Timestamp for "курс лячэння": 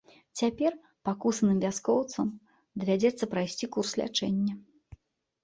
3.77-4.53